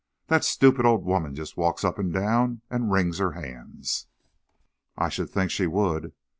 That 0.29 0.43
stupid 0.43 0.83
old 0.83 1.05
woman 1.05 1.35
just 1.35 1.55
walks 1.57 1.83
up 1.83 1.99
and 1.99 2.11
down 2.11 2.61
and 2.71 2.91
wrings 2.91 3.19
her 3.19 3.33
hands!" 3.33 4.07
"I 4.97 5.09
should 5.09 5.29
think 5.29 5.51
she 5.51 5.67
would! 5.67 6.13